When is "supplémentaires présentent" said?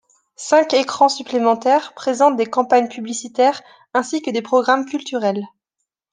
1.09-2.35